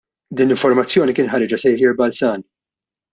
[0.37, 2.47] Din l-informazzjoni kien ħariġha Saviour Balzan.